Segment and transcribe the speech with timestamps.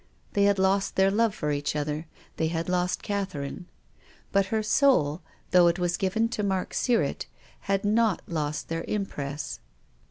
[0.33, 2.07] They had lost their love for each other,
[2.37, 3.67] they had lost Catherine.
[4.31, 7.27] But her soul, though it was given to Mark Sirrett,
[7.69, 9.59] had not lost their impress.